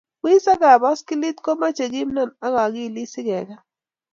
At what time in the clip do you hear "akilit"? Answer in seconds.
2.63-3.09